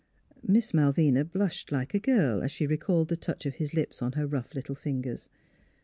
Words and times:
Miss 0.41 0.73
Malvina 0.73 1.23
blushed 1.23 1.71
like 1.71 1.93
a 1.93 1.99
girl 1.99 2.41
as 2.41 2.51
she 2.51 2.65
recalled 2.65 3.07
the 3.09 3.15
touch 3.15 3.45
of 3.45 3.53
his 3.57 3.75
lips 3.75 4.01
on 4.01 4.13
her 4.13 4.25
rough 4.25 4.55
little 4.55 4.73
fingers. 4.73 5.29